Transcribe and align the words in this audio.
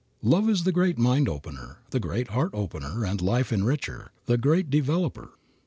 Love 0.23 0.49
is 0.49 0.63
the 0.63 0.71
great 0.71 0.97
mind 0.97 1.29
opener, 1.29 1.77
the 1.91 1.99
great 1.99 2.29
heart 2.29 2.49
opener 2.55 3.05
and 3.05 3.21
life 3.21 3.51
enricher, 3.51 4.09
the 4.25 4.35
great 4.35 4.67
developer. 4.71 5.33